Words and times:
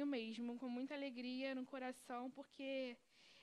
eu 0.00 0.06
venho 0.06 0.06
mesmo 0.06 0.58
com 0.58 0.68
muita 0.68 0.94
alegria 0.94 1.54
no 1.54 1.64
coração, 1.66 2.30
porque 2.30 2.96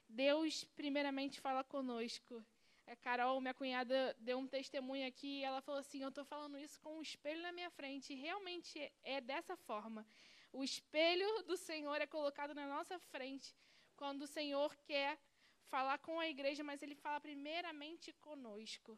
Deus, 0.09 0.63
primeiramente, 0.75 1.39
fala 1.39 1.63
conosco. 1.63 2.43
A 2.87 2.95
Carol, 2.95 3.39
minha 3.41 3.53
cunhada, 3.53 4.15
deu 4.19 4.37
um 4.39 4.47
testemunho 4.47 5.07
aqui 5.07 5.39
e 5.39 5.43
ela 5.43 5.61
falou 5.61 5.81
assim: 5.81 6.01
Eu 6.01 6.09
estou 6.09 6.25
falando 6.25 6.57
isso 6.57 6.79
com 6.81 6.97
um 6.97 7.01
espelho 7.01 7.41
na 7.41 7.51
minha 7.51 7.69
frente. 7.69 8.13
E 8.13 8.15
realmente 8.15 8.91
é 9.03 9.19
dessa 9.21 9.55
forma. 9.55 10.05
O 10.51 10.63
espelho 10.63 11.43
do 11.43 11.57
Senhor 11.57 12.01
é 12.01 12.07
colocado 12.07 12.55
na 12.55 12.65
nossa 12.67 12.97
frente 12.97 13.53
quando 13.95 14.23
o 14.23 14.27
Senhor 14.27 14.75
quer 14.77 15.19
falar 15.67 15.97
com 15.99 16.19
a 16.19 16.27
igreja, 16.27 16.63
mas 16.63 16.81
Ele 16.81 16.95
fala 16.95 17.19
primeiramente 17.19 18.13
conosco. 18.13 18.97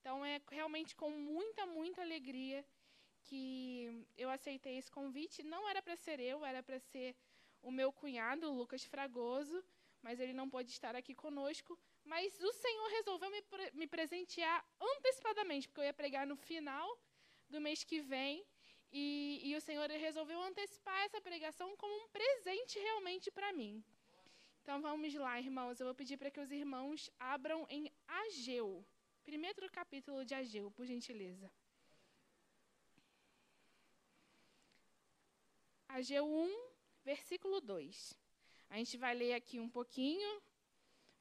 Então 0.00 0.24
é 0.24 0.40
realmente 0.50 0.94
com 0.96 1.10
muita, 1.10 1.64
muita 1.66 2.02
alegria 2.02 2.64
que 3.24 4.04
eu 4.16 4.28
aceitei 4.30 4.76
esse 4.78 4.90
convite. 4.90 5.42
Não 5.42 5.68
era 5.68 5.82
para 5.82 5.96
ser 5.96 6.18
eu, 6.20 6.44
era 6.44 6.62
para 6.62 6.78
ser 6.78 7.14
o 7.62 7.70
meu 7.70 7.92
cunhado, 7.92 8.52
Lucas 8.52 8.84
Fragoso, 8.84 9.62
mas 10.02 10.18
ele 10.18 10.32
não 10.32 10.48
pôde 10.48 10.70
estar 10.70 10.94
aqui 10.96 11.14
conosco. 11.14 11.78
Mas 12.04 12.40
o 12.40 12.52
Senhor 12.52 12.88
resolveu 12.90 13.30
me, 13.30 13.42
me 13.74 13.86
presentear 13.86 14.64
antecipadamente, 14.80 15.68
porque 15.68 15.80
eu 15.80 15.84
ia 15.84 15.92
pregar 15.92 16.26
no 16.26 16.36
final 16.36 16.98
do 17.48 17.60
mês 17.60 17.84
que 17.84 18.00
vem. 18.00 18.44
E, 18.92 19.40
e 19.44 19.54
o 19.54 19.60
Senhor 19.60 19.88
resolveu 19.88 20.42
antecipar 20.42 21.00
essa 21.04 21.20
pregação 21.20 21.76
como 21.76 21.94
um 22.04 22.08
presente 22.08 22.78
realmente 22.78 23.30
para 23.30 23.52
mim. 23.52 23.84
Então 24.62 24.80
vamos 24.80 25.14
lá, 25.14 25.38
irmãos. 25.38 25.78
Eu 25.78 25.86
vou 25.86 25.94
pedir 25.94 26.16
para 26.16 26.30
que 26.30 26.40
os 26.40 26.50
irmãos 26.50 27.10
abram 27.18 27.66
em 27.68 27.92
Ageu. 28.06 28.84
Primeiro 29.24 29.70
capítulo 29.70 30.24
de 30.24 30.34
Ageu, 30.34 30.70
por 30.72 30.86
gentileza. 30.86 31.50
Ageu 35.92 36.24
1, 36.24 36.70
versículo 37.04 37.60
2. 37.60 38.16
A 38.68 38.76
gente 38.76 38.96
vai 38.96 39.12
ler 39.12 39.32
aqui 39.32 39.58
um 39.58 39.68
pouquinho. 39.68 40.40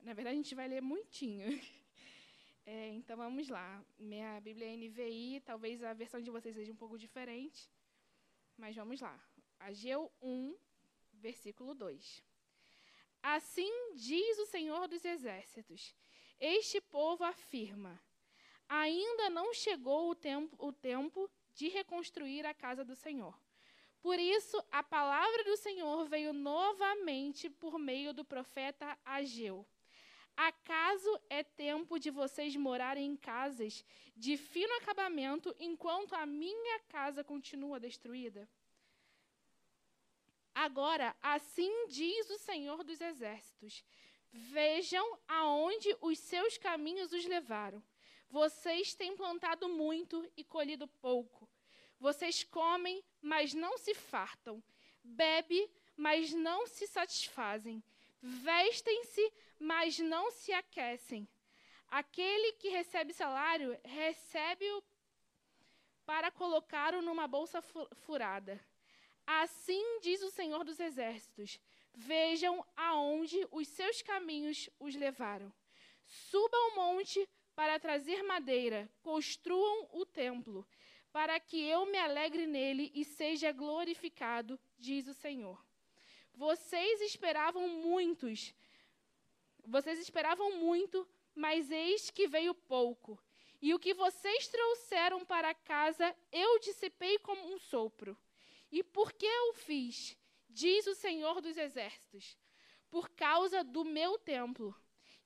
Na 0.03 0.13
verdade, 0.13 0.35
a 0.35 0.41
gente 0.41 0.53
vai 0.53 0.67
ler 0.67 0.81
muitinho. 0.81 1.47
É, 2.65 2.89
então 2.89 3.17
vamos 3.17 3.49
lá. 3.49 3.83
Minha 3.97 4.39
Bíblia 4.41 4.67
é 4.67 4.77
NVI, 4.77 5.41
talvez 5.43 5.83
a 5.83 5.91
versão 5.91 6.21
de 6.21 6.29
vocês 6.29 6.53
seja 6.53 6.71
um 6.71 6.75
pouco 6.75 6.99
diferente. 6.99 7.67
Mas 8.55 8.75
vamos 8.75 9.01
lá. 9.01 9.19
Ageu 9.59 10.11
1, 10.21 10.55
versículo 11.13 11.73
2. 11.73 12.23
Assim 13.23 13.95
diz 13.95 14.37
o 14.37 14.45
Senhor 14.45 14.87
dos 14.87 15.03
Exércitos: 15.03 15.95
Este 16.39 16.79
povo 16.79 17.23
afirma: 17.23 17.99
Ainda 18.67 19.31
não 19.31 19.51
chegou 19.51 20.11
o 20.11 20.13
tempo, 20.13 20.55
o 20.63 20.71
tempo 20.71 21.27
de 21.55 21.69
reconstruir 21.69 22.45
a 22.45 22.53
casa 22.53 22.85
do 22.85 22.95
Senhor. 22.95 23.35
Por 24.01 24.17
isso, 24.17 24.61
a 24.71 24.81
palavra 24.81 25.43
do 25.43 25.57
Senhor 25.57 26.05
veio 26.05 26.33
novamente 26.33 27.49
por 27.49 27.77
meio 27.77 28.13
do 28.13 28.23
profeta 28.23 28.97
Ageu. 29.03 29.65
Acaso 30.35 31.19
é 31.29 31.43
tempo 31.43 31.99
de 31.99 32.09
vocês 32.09 32.55
morarem 32.55 33.05
em 33.05 33.17
casas 33.17 33.83
de 34.15 34.37
fino 34.37 34.73
acabamento 34.77 35.53
enquanto 35.59 36.13
a 36.13 36.25
minha 36.25 36.79
casa 36.87 37.25
continua 37.25 37.77
destruída? 37.77 38.47
Agora, 40.55 41.15
assim 41.21 41.87
diz 41.87 42.29
o 42.29 42.37
Senhor 42.37 42.83
dos 42.83 42.99
Exércitos: 43.01 43.83
Vejam 44.31 45.17
aonde 45.27 45.95
os 46.01 46.19
seus 46.19 46.57
caminhos 46.57 47.11
os 47.11 47.25
levaram. 47.25 47.83
Vocês 48.29 48.93
têm 48.93 49.15
plantado 49.15 49.69
muito 49.69 50.29
e 50.37 50.43
colhido 50.43 50.87
pouco. 50.87 51.38
Vocês 51.99 52.43
comem, 52.43 53.03
mas 53.21 53.53
não 53.53 53.77
se 53.77 53.93
fartam. 53.93 54.63
Bebe, 55.03 55.69
mas 55.97 56.33
não 56.33 56.65
se 56.65 56.87
satisfazem. 56.87 57.83
Vestem-se, 58.21 59.33
mas 59.59 59.99
não 59.99 60.31
se 60.31 60.53
aquecem. 60.53 61.27
Aquele 61.89 62.53
que 62.53 62.69
recebe 62.69 63.13
salário, 63.13 63.77
recebe-o 63.83 64.83
para 66.05 66.31
colocá-lo 66.31 67.01
numa 67.01 67.27
bolsa 67.27 67.61
furada. 67.61 68.59
Assim 69.25 69.99
diz 70.01 70.21
o 70.21 70.31
Senhor 70.31 70.63
dos 70.63 70.79
Exércitos: 70.79 71.59
Vejam 71.93 72.65
aonde 72.77 73.45
os 73.51 73.67
seus 73.67 74.01
caminhos 74.01 74.69
os 74.79 74.95
levaram. 74.95 75.51
Subam 76.05 76.61
ao 76.69 76.75
monte 76.75 77.27
para 77.55 77.79
trazer 77.79 78.23
madeira, 78.23 78.89
construam 79.01 79.89
o 79.91 80.05
templo 80.05 80.65
para 81.11 81.39
que 81.39 81.59
eu 81.61 81.85
me 81.85 81.97
alegre 81.97 82.45
nele 82.45 82.91
e 82.93 83.03
seja 83.03 83.51
glorificado, 83.51 84.59
diz 84.77 85.07
o 85.07 85.13
Senhor. 85.13 85.63
Vocês 86.33 87.01
esperavam 87.01 87.67
muitos, 87.67 88.53
vocês 89.65 89.99
esperavam 89.99 90.55
muito, 90.57 91.07
mas 91.35 91.69
eis 91.71 92.09
que 92.09 92.27
veio 92.27 92.53
pouco. 92.53 93.21
E 93.61 93.73
o 93.73 93.79
que 93.79 93.93
vocês 93.93 94.47
trouxeram 94.47 95.25
para 95.25 95.53
casa, 95.53 96.15
eu 96.31 96.59
dissipei 96.59 97.19
como 97.19 97.53
um 97.53 97.59
sopro. 97.59 98.17
E 98.71 98.83
por 98.83 99.11
que 99.11 99.25
eu 99.25 99.53
fiz? 99.53 100.17
Diz 100.49 100.87
o 100.87 100.95
Senhor 100.95 101.41
dos 101.41 101.57
Exércitos. 101.57 102.37
Por 102.89 103.09
causa 103.09 103.63
do 103.63 103.83
meu 103.83 104.17
templo, 104.17 104.75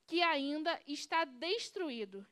que 0.06 0.20
ainda 0.20 0.80
está 0.86 1.24
destruído. 1.24 2.26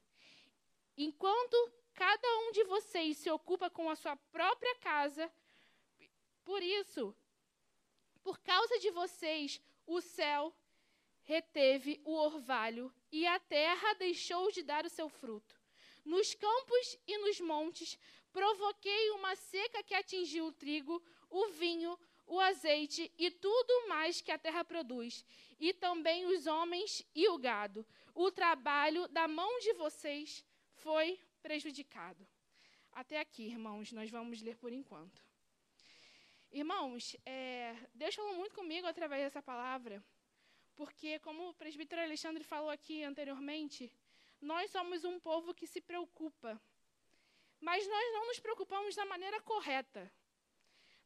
Enquanto 0.96 1.72
Cada 1.94 2.38
um 2.40 2.52
de 2.52 2.64
vocês 2.64 3.18
se 3.18 3.30
ocupa 3.30 3.68
com 3.70 3.88
a 3.90 3.96
sua 3.96 4.16
própria 4.16 4.74
casa. 4.76 5.30
Por 6.44 6.62
isso, 6.62 7.14
por 8.22 8.38
causa 8.40 8.78
de 8.78 8.90
vocês, 8.90 9.60
o 9.86 10.00
céu 10.00 10.54
reteve 11.22 12.00
o 12.04 12.14
orvalho 12.14 12.92
e 13.10 13.26
a 13.26 13.38
terra 13.38 13.94
deixou 13.94 14.50
de 14.50 14.62
dar 14.62 14.84
o 14.84 14.90
seu 14.90 15.08
fruto. 15.08 15.60
Nos 16.04 16.34
campos 16.34 16.98
e 17.06 17.18
nos 17.18 17.40
montes 17.40 17.98
provoquei 18.32 19.10
uma 19.10 19.36
seca 19.36 19.82
que 19.82 19.94
atingiu 19.94 20.46
o 20.46 20.52
trigo, 20.52 21.02
o 21.30 21.48
vinho, 21.48 21.98
o 22.26 22.40
azeite 22.40 23.12
e 23.18 23.30
tudo 23.30 23.88
mais 23.88 24.20
que 24.20 24.32
a 24.32 24.38
terra 24.38 24.64
produz, 24.64 25.24
e 25.60 25.72
também 25.72 26.24
os 26.26 26.46
homens 26.46 27.04
e 27.14 27.28
o 27.28 27.38
gado. 27.38 27.86
O 28.14 28.30
trabalho 28.30 29.06
da 29.08 29.28
mão 29.28 29.58
de 29.60 29.72
vocês 29.74 30.44
foi 30.74 31.20
prejudicado. 31.42 32.26
Até 32.92 33.18
aqui, 33.18 33.44
irmãos, 33.44 33.90
nós 33.92 34.10
vamos 34.10 34.40
ler 34.40 34.56
por 34.56 34.72
enquanto. 34.72 35.20
Irmãos, 36.50 37.16
é, 37.24 37.74
Deus 37.94 38.14
falou 38.14 38.34
muito 38.34 38.54
comigo 38.54 38.86
através 38.86 39.22
dessa 39.22 39.42
palavra, 39.42 40.02
porque, 40.76 41.18
como 41.20 41.48
o 41.48 41.54
presbítero 41.54 42.02
Alexandre 42.02 42.44
falou 42.44 42.70
aqui 42.70 43.02
anteriormente, 43.02 43.90
nós 44.40 44.70
somos 44.70 45.04
um 45.04 45.18
povo 45.18 45.54
que 45.54 45.66
se 45.66 45.80
preocupa, 45.80 46.60
mas 47.60 47.86
nós 47.86 48.12
não 48.12 48.26
nos 48.26 48.38
preocupamos 48.38 48.94
da 48.94 49.04
maneira 49.06 49.40
correta. 49.40 50.12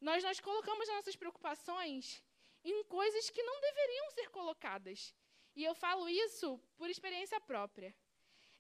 Nós, 0.01 0.23
nós 0.23 0.41
colocamos 0.41 0.89
nossas 0.89 1.17
preocupações 1.17 2.23
em 2.65 2.85
coisas 2.85 3.31
que 3.31 3.43
não 3.43 3.61
deveriam 3.61 4.11
ser 4.11 4.31
colocadas. 4.31 5.15
E 5.55 5.65
eu 5.65 5.75
falo 5.75 6.09
isso 6.09 6.61
por 6.77 6.91
experiência 6.91 7.41
própria. 7.41 7.95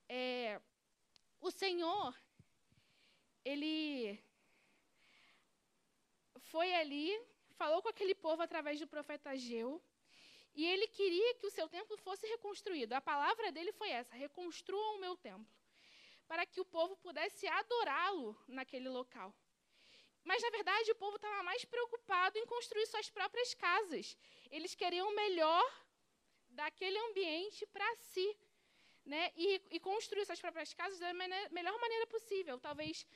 É, 0.08 0.60
o 1.40 1.50
Senhor, 1.50 2.14
ele 3.44 4.18
foi 6.50 6.74
ali, 6.74 7.08
falou 7.56 7.82
com 7.82 7.88
aquele 7.88 8.14
povo 8.14 8.42
através 8.42 8.78
do 8.80 8.86
profeta 8.86 9.30
Ageu, 9.30 9.82
e 10.54 10.64
ele 10.64 10.86
queria 10.88 11.34
que 11.34 11.46
o 11.46 11.50
seu 11.50 11.68
templo 11.68 11.96
fosse 11.98 12.26
reconstruído. 12.26 12.94
A 12.94 13.00
palavra 13.00 13.52
dele 13.52 13.72
foi 13.72 13.90
essa: 13.90 14.16
reconstruam 14.16 14.96
o 14.96 15.00
meu 15.00 15.16
templo, 15.16 15.46
para 16.26 16.46
que 16.46 16.60
o 16.60 16.64
povo 16.64 16.96
pudesse 16.96 17.46
adorá-lo 17.46 18.36
naquele 18.48 18.88
local. 18.88 19.34
Mas, 20.24 20.42
na 20.42 20.50
verdade, 20.50 20.90
o 20.90 20.96
povo 20.96 21.16
estava 21.16 21.42
mais 21.44 21.64
preocupado 21.64 22.36
em 22.36 22.46
construir 22.46 22.86
suas 22.86 23.08
próprias 23.08 23.54
casas. 23.54 24.16
Eles 24.50 24.74
queriam 24.74 25.08
o 25.08 25.14
melhor 25.14 25.64
daquele 26.48 26.98
ambiente 26.98 27.64
para 27.66 27.96
si 27.96 28.36
né, 29.06 29.32
e, 29.36 29.62
e 29.70 29.80
construir 29.80 30.26
suas 30.26 30.40
próprias 30.40 30.74
casas 30.74 30.98
da 30.98 31.14
maneira, 31.14 31.48
melhor 31.50 31.78
maneira 31.80 32.06
possível. 32.08 32.58
Talvez 32.58 33.06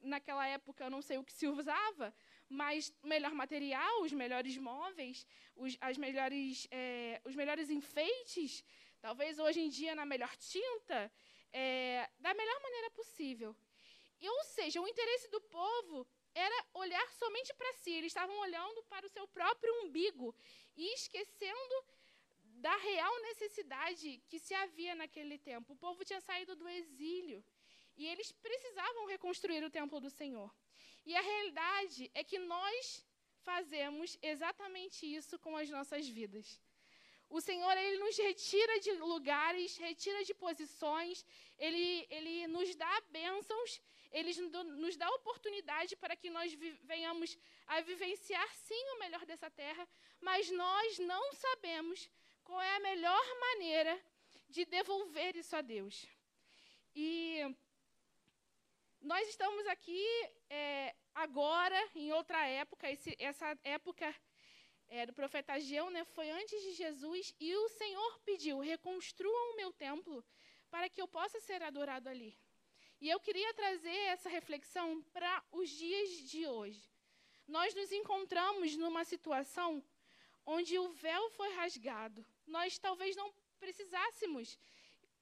naquela 0.00 0.46
época 0.46 0.84
eu 0.84 0.90
não 0.90 1.02
sei 1.02 1.18
o 1.18 1.24
que 1.24 1.32
se 1.32 1.46
usava, 1.48 2.14
mas 2.48 2.94
melhor 3.02 3.32
material, 3.32 4.02
os 4.02 4.12
melhores 4.12 4.56
móveis, 4.56 5.26
os, 5.56 5.76
as 5.80 5.98
melhores, 5.98 6.66
é, 6.70 7.20
os 7.24 7.34
melhores 7.34 7.68
enfeites, 7.68 8.64
talvez 9.00 9.38
hoje 9.38 9.60
em 9.60 9.68
dia 9.68 9.94
na 9.94 10.06
melhor 10.06 10.34
tinta, 10.36 11.12
é, 11.52 12.08
da 12.18 12.32
melhor 12.32 12.62
maneira 12.62 12.90
possível. 12.90 13.54
E, 14.20 14.28
ou 14.28 14.44
seja, 14.44 14.80
o 14.80 14.86
interesse 14.86 15.28
do 15.30 15.40
povo 15.40 16.06
era 16.34 16.66
olhar 16.74 17.10
somente 17.12 17.52
para 17.54 17.72
si. 17.74 17.90
Eles 17.90 18.10
estavam 18.10 18.38
olhando 18.38 18.82
para 18.84 19.06
o 19.06 19.08
seu 19.08 19.26
próprio 19.28 19.72
umbigo 19.82 20.34
e 20.76 20.94
esquecendo 20.94 21.84
da 22.60 22.76
real 22.76 23.14
necessidade 23.22 24.22
que 24.28 24.38
se 24.38 24.54
havia 24.54 24.94
naquele 24.94 25.38
tempo. 25.38 25.72
O 25.72 25.76
povo 25.76 26.04
tinha 26.04 26.20
saído 26.20 26.54
do 26.54 26.68
exílio 26.68 27.42
e 27.96 28.06
eles 28.06 28.30
precisavam 28.32 29.06
reconstruir 29.06 29.62
o 29.64 29.70
templo 29.70 29.98
do 30.00 30.10
Senhor. 30.10 30.50
E 31.04 31.16
a 31.16 31.20
realidade 31.20 32.10
é 32.14 32.22
que 32.22 32.38
nós 32.38 33.04
fazemos 33.48 34.18
exatamente 34.22 35.06
isso 35.06 35.38
com 35.38 35.56
as 35.56 35.70
nossas 35.70 36.06
vidas. 36.06 36.60
O 37.30 37.40
Senhor, 37.40 37.74
Ele 37.78 37.98
nos 37.98 38.16
retira 38.18 38.80
de 38.80 38.92
lugares, 38.92 39.76
retira 39.76 40.24
de 40.24 40.34
posições, 40.34 41.24
Ele, 41.56 42.06
ele 42.10 42.46
nos 42.48 42.74
dá 42.74 43.02
bênçãos, 43.08 43.80
Ele 44.10 44.32
nos 44.84 44.96
dá 44.96 45.08
oportunidade 45.10 45.94
para 45.96 46.16
que 46.16 46.28
nós 46.28 46.52
venhamos 46.82 47.38
a 47.68 47.80
vivenciar, 47.80 48.48
sim, 48.54 48.82
o 48.94 48.98
melhor 48.98 49.24
dessa 49.24 49.48
terra, 49.48 49.88
mas 50.20 50.50
nós 50.50 50.98
não 50.98 51.32
sabemos 51.34 52.10
qual 52.50 52.60
é 52.60 52.76
a 52.76 52.80
melhor 52.80 53.24
maneira 53.38 53.94
de 54.48 54.64
devolver 54.64 55.36
isso 55.36 55.54
a 55.54 55.60
Deus. 55.60 56.04
E 56.96 57.38
nós 59.00 59.28
estamos 59.28 59.64
aqui 59.68 60.04
é, 60.50 60.92
agora, 61.14 61.80
em 61.94 62.12
outra 62.12 62.44
época, 62.48 62.90
esse, 62.90 63.14
essa 63.20 63.56
época 63.62 64.12
é, 64.88 65.06
do 65.06 65.12
profeta 65.12 65.52
Ageu, 65.52 65.90
né, 65.90 66.04
foi 66.04 66.28
antes 66.30 66.60
de 66.60 66.72
Jesus, 66.72 67.32
e 67.38 67.54
o 67.54 67.68
Senhor 67.68 68.18
pediu: 68.24 68.58
reconstruam 68.58 69.52
o 69.52 69.56
meu 69.56 69.72
templo 69.72 70.24
para 70.72 70.88
que 70.88 71.00
eu 71.00 71.06
possa 71.06 71.38
ser 71.38 71.62
adorado 71.62 72.08
ali. 72.08 72.36
E 73.00 73.08
eu 73.08 73.20
queria 73.20 73.54
trazer 73.54 74.00
essa 74.14 74.28
reflexão 74.28 75.00
para 75.12 75.44
os 75.52 75.70
dias 75.70 76.10
de 76.28 76.48
hoje. 76.48 76.82
Nós 77.46 77.72
nos 77.74 77.92
encontramos 77.92 78.76
numa 78.76 79.04
situação 79.04 79.82
onde 80.44 80.76
o 80.80 80.88
véu 80.88 81.30
foi 81.30 81.54
rasgado. 81.54 82.26
Nós 82.50 82.78
talvez 82.78 83.16
não 83.16 83.32
precisássemos 83.58 84.58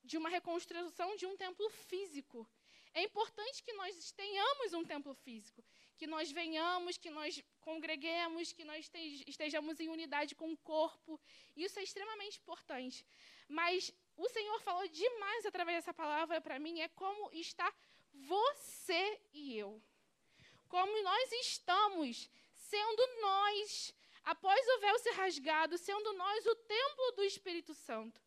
de 0.02 0.16
uma 0.16 0.28
reconstrução 0.28 1.16
de 1.16 1.26
um 1.26 1.36
templo 1.36 1.68
físico. 1.70 2.46
É 2.94 3.02
importante 3.02 3.62
que 3.62 3.72
nós 3.74 4.12
tenhamos 4.12 4.72
um 4.72 4.84
templo 4.84 5.14
físico 5.14 5.62
que 5.98 6.06
nós 6.06 6.30
venhamos, 6.30 6.96
que 6.96 7.10
nós 7.10 7.42
congreguemos, 7.60 8.52
que 8.52 8.64
nós 8.64 8.88
estejamos 9.26 9.80
em 9.80 9.88
unidade 9.88 10.36
com 10.36 10.52
o 10.52 10.56
corpo. 10.58 11.20
Isso 11.56 11.78
é 11.80 11.82
extremamente 11.82 12.38
importante. 12.38 13.04
Mas 13.48 13.92
o 14.16 14.28
Senhor 14.28 14.60
falou 14.60 14.86
demais 14.86 15.44
através 15.44 15.78
dessa 15.78 15.92
palavra 15.92 16.40
para 16.40 16.58
mim, 16.60 16.80
é 16.80 16.88
como 16.88 17.30
está 17.32 17.68
você 18.14 19.20
e 19.32 19.58
eu. 19.58 19.82
Como 20.68 21.02
nós 21.02 21.32
estamos 21.32 22.30
sendo 22.54 23.20
nós, 23.20 23.94
após 24.32 24.60
o 24.68 24.80
véu 24.80 24.98
ser 24.98 25.12
rasgado, 25.12 25.78
sendo 25.78 26.12
nós 26.12 26.44
o 26.44 26.54
templo 26.54 27.12
do 27.12 27.24
Espírito 27.24 27.72
Santo. 27.72 28.20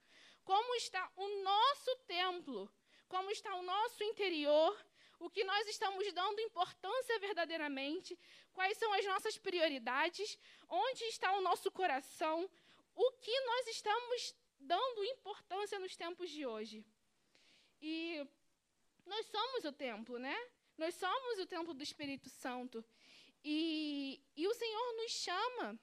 Como 0.43 0.73
está 0.75 1.03
o 1.15 1.27
nosso 1.43 1.95
templo, 2.07 2.67
como 3.07 3.29
está 3.29 3.53
o 3.53 3.61
nosso 3.61 4.03
interior, 4.03 4.75
o 5.19 5.29
que 5.29 5.43
nós 5.43 5.67
estamos 5.67 6.11
dando 6.11 6.41
importância 6.41 7.19
verdadeiramente, 7.19 8.17
quais 8.51 8.79
são 8.79 8.91
as 8.93 9.05
nossas 9.05 9.37
prioridades, 9.37 10.39
onde 10.67 11.03
está 11.03 11.33
o 11.33 11.41
nosso 11.41 11.69
coração, 11.69 12.49
o 12.95 13.11
que 13.23 13.39
nós 13.41 13.67
estamos 13.67 14.35
dando 14.59 15.05
importância 15.05 15.77
nos 15.77 15.95
tempos 15.95 16.31
de 16.31 16.47
hoje. 16.47 16.83
E 17.79 18.25
nós 19.05 19.27
somos 19.27 19.65
o 19.65 19.71
templo, 19.71 20.17
né? 20.17 20.37
Nós 20.79 20.95
somos 20.95 21.37
o 21.37 21.45
templo 21.45 21.75
do 21.75 21.83
Espírito 21.83 22.27
Santo. 22.27 22.83
E, 23.43 24.19
e 24.35 24.47
o 24.47 24.53
Senhor 24.55 24.93
nos 24.97 25.11
chama 25.11 25.79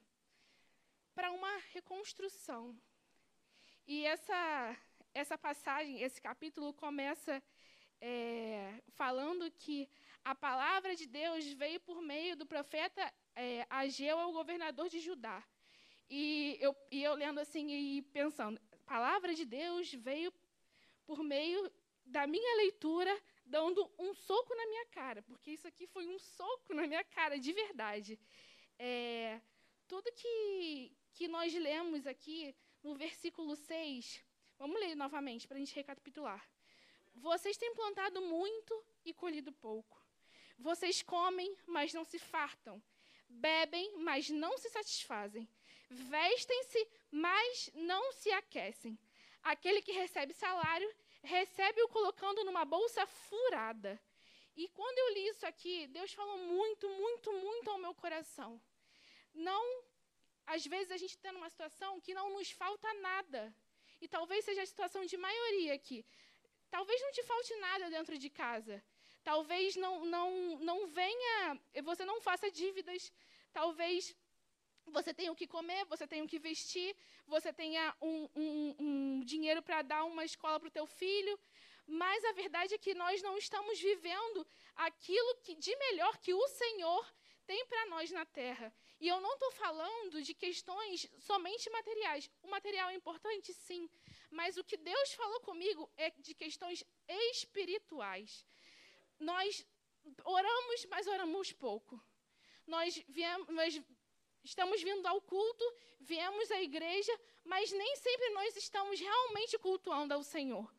para 1.19 1.33
uma 1.33 1.57
reconstrução. 1.75 2.79
E 3.89 4.07
essa, 4.07 4.77
essa 5.13 5.37
passagem, 5.37 6.01
esse 6.01 6.21
capítulo 6.21 6.73
começa 6.73 7.43
é, 8.01 8.81
falando 8.91 9.51
que 9.51 9.89
a 10.25 10.33
palavra 10.33 10.95
de 10.95 11.07
Deus 11.09 11.45
veio 11.55 11.81
por 11.81 12.01
meio 12.01 12.37
do 12.37 12.47
profeta 12.47 13.03
é, 13.35 13.67
Ageu 13.69 14.17
ao 14.17 14.33
governador 14.33 14.89
de 14.89 15.01
Judá. 15.01 15.43
E 16.09 16.57
eu, 16.61 16.73
e 16.89 17.03
eu 17.03 17.15
lendo 17.15 17.41
assim 17.41 17.69
e 17.69 18.03
pensando, 18.03 18.61
a 18.71 18.77
palavra 18.95 19.35
de 19.35 19.45
Deus 19.45 19.93
veio 19.93 20.33
por 21.05 21.25
meio 21.25 21.69
da 22.07 22.29
minha 22.29 22.57
leitura, 22.59 23.13
dando 23.45 23.91
um 23.99 24.15
soco 24.15 24.55
na 24.55 24.67
minha 24.69 24.87
cara, 24.87 25.21
porque 25.23 25.51
isso 25.51 25.67
aqui 25.67 25.85
foi 25.89 26.07
um 26.07 26.19
soco 26.21 26.75
na 26.75 26.87
minha 26.87 27.03
cara, 27.03 27.41
de 27.41 27.53
verdade. 27.53 28.21
É, 28.79 29.41
nós 31.29 31.55
lemos 31.55 32.07
aqui 32.07 32.55
no 32.83 32.95
versículo 32.95 33.55
6, 33.55 34.25
vamos 34.59 34.81
ler 34.81 34.95
novamente 34.95 35.47
para 35.47 35.57
a 35.57 35.61
gente 35.61 35.75
recapitular. 35.75 36.45
Vocês 37.15 37.57
têm 37.57 37.75
plantado 37.75 38.21
muito 38.23 38.85
e 39.05 39.13
colhido 39.13 39.53
pouco. 39.53 40.01
Vocês 40.59 41.03
comem, 41.03 41.57
mas 41.67 41.93
não 41.93 42.05
se 42.05 42.19
fartam. 42.19 42.83
Bebem, 43.29 43.97
mas 43.99 44.31
não 44.31 44.57
se 44.57 44.69
satisfazem. 44.71 45.49
Vestem-se, 45.91 46.89
mas 47.11 47.71
não 47.75 48.13
se 48.13 48.31
aquecem. 48.31 48.99
Aquele 49.43 49.83
que 49.83 49.93
recebe 49.93 50.33
salário, 50.33 50.93
recebe-o 51.23 51.89
colocando 51.89 52.45
numa 52.45 52.65
bolsa 52.65 53.07
furada. 53.07 54.01
E 54.57 54.69
quando 54.69 54.99
eu 54.99 55.15
li 55.15 55.29
isso 55.29 55.47
aqui, 55.47 55.87
Deus 55.89 56.13
falou 56.13 56.39
muito, 56.39 56.89
muito, 56.89 57.33
muito 57.33 57.71
ao 57.71 57.79
meu 57.79 57.95
coração. 57.95 58.61
Não, 59.35 59.85
às 60.55 60.65
vezes 60.67 60.91
a 60.91 60.97
gente 60.97 61.15
está 61.17 61.31
numa 61.33 61.51
situação 61.55 62.01
que 62.01 62.15
não 62.19 62.27
nos 62.37 62.51
falta 62.51 62.89
nada. 63.09 63.41
E 64.01 64.07
talvez 64.09 64.45
seja 64.45 64.63
a 64.63 64.71
situação 64.73 65.05
de 65.05 65.17
maioria 65.17 65.75
aqui. 65.75 66.05
Talvez 66.71 67.01
não 67.03 67.13
te 67.13 67.23
falte 67.23 67.55
nada 67.57 67.91
dentro 67.91 68.17
de 68.19 68.31
casa. 68.31 68.83
Talvez 69.23 69.77
não, 69.77 70.05
não, 70.07 70.31
não 70.69 70.87
venha, 70.87 71.61
você 71.83 72.05
não 72.05 72.21
faça 72.21 72.51
dívidas. 72.51 73.13
Talvez 73.53 74.15
você 74.87 75.13
tenha 75.13 75.33
o 75.33 75.37
que 75.37 75.47
comer, 75.47 75.85
você 75.85 76.07
tenha 76.07 76.25
o 76.25 76.29
que 76.29 76.39
vestir, 76.39 76.97
você 77.27 77.53
tenha 77.53 77.95
um, 78.01 78.29
um, 78.35 78.77
um 78.79 79.25
dinheiro 79.25 79.63
para 79.63 79.83
dar 79.83 80.05
uma 80.05 80.25
escola 80.25 80.59
para 80.59 80.69
o 80.69 80.77
teu 80.79 80.87
filho. 80.87 81.39
Mas 81.87 82.25
a 82.25 82.33
verdade 82.33 82.75
é 82.75 82.79
que 82.79 82.95
nós 82.95 83.21
não 83.23 83.37
estamos 83.37 83.79
vivendo 83.81 84.47
aquilo 84.77 85.37
que, 85.43 85.55
de 85.55 85.75
melhor 85.77 86.17
que 86.19 86.33
o 86.33 86.49
Senhor 86.49 87.15
tem 87.47 87.67
para 87.67 87.87
nós 87.87 88.11
na 88.11 88.25
terra. 88.27 88.73
E 89.01 89.07
eu 89.07 89.21
não 89.21 89.33
estou 89.35 89.53
falando 89.53 90.23
de 90.23 90.35
questões 90.35 91.07
somente 91.21 91.71
materiais. 91.71 92.29
O 92.43 92.49
material 92.49 92.91
é 92.91 92.95
importante, 92.95 93.53
sim. 93.55 93.89
Mas 94.31 94.57
o 94.57 94.65
que 94.65 94.77
Deus 94.77 95.13
falou 95.13 95.41
comigo 95.41 95.89
é 95.97 96.11
de 96.11 96.35
questões 96.35 96.85
espirituais. 97.09 98.45
Nós 99.19 99.65
oramos, 100.25 100.87
mas 100.87 101.07
oramos 101.07 101.53
pouco. 101.53 102.03
Nós, 102.67 103.03
viemos, 103.09 103.49
nós 103.49 103.81
estamos 104.43 104.83
vindo 104.83 105.07
ao 105.07 105.21
culto, 105.21 105.65
viemos 106.01 106.51
à 106.51 106.61
igreja, 106.61 107.13
mas 107.45 107.71
nem 107.71 107.97
sempre 107.97 108.31
nós 108.31 108.57
estamos 108.57 108.99
realmente 108.99 109.59
cultuando 109.59 110.13
ao 110.13 110.23
Senhor. 110.23 110.73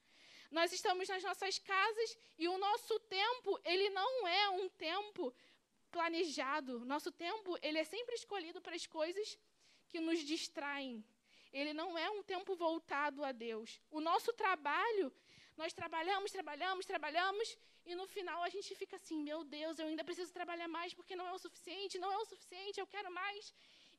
Nós 0.51 0.73
estamos 0.73 1.07
nas 1.07 1.23
nossas 1.23 1.59
casas 1.59 2.17
e 2.37 2.47
o 2.47 2.57
nosso 2.57 2.99
tempo, 3.01 3.59
ele 3.63 3.89
não 3.91 4.27
é 4.27 4.49
um 4.49 4.67
tempo 4.69 5.33
planejado. 5.95 6.73
Nosso 6.93 7.11
tempo, 7.11 7.57
ele 7.61 7.79
é 7.79 7.83
sempre 7.83 8.15
escolhido 8.15 8.61
para 8.61 8.75
as 8.75 8.85
coisas 8.85 9.37
que 9.89 9.99
nos 9.99 10.19
distraem, 10.19 11.03
ele 11.51 11.73
não 11.73 11.97
é 11.97 12.07
um 12.17 12.21
tempo 12.23 12.55
voltado 12.55 13.23
a 13.23 13.31
Deus. 13.31 13.81
O 13.89 13.99
nosso 13.99 14.31
trabalho, 14.33 15.11
nós 15.57 15.73
trabalhamos, 15.73 16.31
trabalhamos, 16.31 16.85
trabalhamos, 16.85 17.57
e 17.85 17.95
no 17.95 18.05
final 18.15 18.43
a 18.43 18.49
gente 18.55 18.75
fica 18.75 18.95
assim: 18.97 19.19
meu 19.29 19.43
Deus, 19.43 19.79
eu 19.79 19.87
ainda 19.87 20.03
preciso 20.03 20.31
trabalhar 20.31 20.67
mais 20.67 20.93
porque 20.93 21.15
não 21.15 21.27
é 21.27 21.33
o 21.33 21.43
suficiente, 21.45 21.97
não 21.97 22.11
é 22.11 22.17
o 22.17 22.25
suficiente, 22.25 22.79
eu 22.79 22.87
quero 22.95 23.11
mais. 23.11 23.53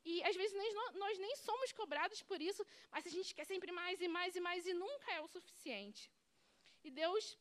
E 0.04 0.22
às 0.24 0.36
vezes 0.40 0.56
nós, 0.56 0.94
nós 0.94 1.18
nem 1.18 1.34
somos 1.36 1.72
cobrados 1.72 2.22
por 2.22 2.40
isso, 2.40 2.64
mas 2.90 3.06
a 3.06 3.10
gente 3.10 3.34
quer 3.34 3.44
sempre 3.44 3.70
mais 3.72 4.00
e 4.00 4.08
mais 4.08 4.36
e 4.36 4.40
mais 4.40 4.66
e 4.66 4.72
nunca 4.72 5.12
é 5.12 5.20
o 5.20 5.28
suficiente. 5.28 6.10
E 6.84 6.90
Deus 6.90 7.36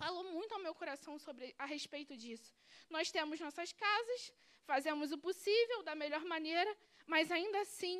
falou 0.00 0.24
muito 0.24 0.54
ao 0.54 0.62
meu 0.66 0.74
coração 0.74 1.18
sobre 1.18 1.54
a 1.58 1.66
respeito 1.66 2.16
disso. 2.16 2.54
Nós 2.88 3.10
temos 3.10 3.38
nossas 3.38 3.70
casas, 3.70 4.32
fazemos 4.64 5.12
o 5.12 5.18
possível 5.18 5.82
da 5.82 5.94
melhor 5.94 6.24
maneira, 6.24 6.72
mas 7.06 7.30
ainda 7.30 7.60
assim 7.60 7.98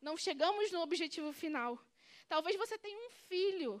não 0.00 0.16
chegamos 0.16 0.72
no 0.72 0.80
objetivo 0.80 1.32
final. 1.32 1.78
Talvez 2.28 2.56
você 2.56 2.76
tenha 2.76 2.98
um 3.06 3.10
filho 3.28 3.80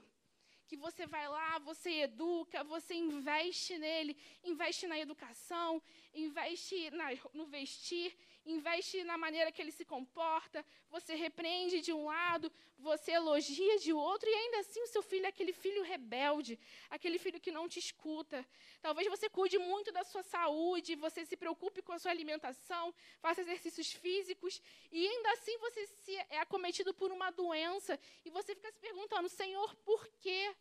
que 0.68 0.76
você 0.76 1.04
vai 1.04 1.28
lá, 1.28 1.58
você 1.58 1.90
educa, 2.02 2.62
você 2.62 2.94
investe 2.94 3.76
nele, 3.76 4.16
investe 4.44 4.86
na 4.86 4.98
educação, 5.00 5.82
investe 6.14 6.92
na, 6.92 7.08
no 7.34 7.46
vestir, 7.46 8.16
investe 8.44 9.04
na 9.04 9.16
maneira 9.16 9.52
que 9.52 9.62
ele 9.62 9.70
se 9.72 9.84
comporta, 9.84 10.64
você 10.90 11.14
repreende 11.14 11.80
de 11.80 11.92
um 11.92 12.04
lado, 12.06 12.52
você 12.78 13.12
elogia 13.12 13.78
de 13.78 13.92
outro, 13.92 14.28
e 14.28 14.34
ainda 14.34 14.58
assim 14.60 14.82
o 14.82 14.86
seu 14.86 15.02
filho 15.02 15.26
é 15.26 15.28
aquele 15.28 15.52
filho 15.52 15.82
rebelde, 15.82 16.58
aquele 16.90 17.18
filho 17.18 17.40
que 17.40 17.52
não 17.52 17.68
te 17.68 17.78
escuta. 17.78 18.44
Talvez 18.80 19.08
você 19.08 19.28
cuide 19.28 19.58
muito 19.58 19.92
da 19.92 20.04
sua 20.04 20.22
saúde, 20.22 20.96
você 20.96 21.24
se 21.24 21.36
preocupe 21.36 21.82
com 21.82 21.92
a 21.92 21.98
sua 21.98 22.10
alimentação, 22.10 22.94
faça 23.20 23.40
exercícios 23.40 23.92
físicos, 23.92 24.60
e 24.90 25.06
ainda 25.06 25.32
assim 25.32 25.56
você 25.58 25.88
é 26.30 26.38
acometido 26.38 26.92
por 26.92 27.12
uma 27.12 27.30
doença, 27.30 27.98
e 28.24 28.30
você 28.30 28.54
fica 28.54 28.70
se 28.72 28.80
perguntando, 28.80 29.28
Senhor, 29.28 29.74
por 29.76 30.06
quê? 30.20 30.54